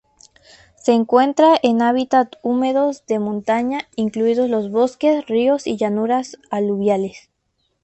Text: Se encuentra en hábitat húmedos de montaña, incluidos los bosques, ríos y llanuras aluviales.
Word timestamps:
Se 0.77 0.93
encuentra 0.93 1.59
en 1.61 1.83
hábitat 1.83 2.37
húmedos 2.41 3.05
de 3.05 3.19
montaña, 3.19 3.81
incluidos 3.95 4.49
los 4.49 4.71
bosques, 4.71 5.27
ríos 5.27 5.67
y 5.67 5.77
llanuras 5.77 6.39
aluviales. 6.49 7.29